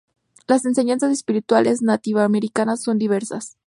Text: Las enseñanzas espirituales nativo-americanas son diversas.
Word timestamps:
Las 0.47 0.65
enseñanzas 0.65 1.11
espirituales 1.11 1.83
nativo-americanas 1.83 2.81
son 2.81 2.97
diversas. 2.97 3.57